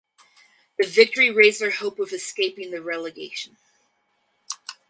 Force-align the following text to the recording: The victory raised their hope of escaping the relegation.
The 0.79 0.87
victory 0.87 1.29
raised 1.29 1.61
their 1.61 1.69
hope 1.69 1.99
of 1.99 2.11
escaping 2.11 2.71
the 2.71 2.81
relegation. 2.81 3.57